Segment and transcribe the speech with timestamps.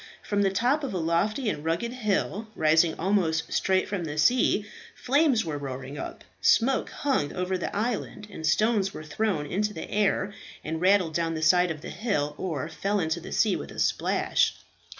[0.23, 4.65] From the top of a lofty and rugged hill, rising almost straight from the sea,
[4.95, 9.87] flames were roaring up, smoke hung over the island, and stones were thrown into the
[9.91, 10.33] air
[10.63, 13.77] and rattled down the side of the hill, or fell into the sea with a
[13.77, 14.55] splash.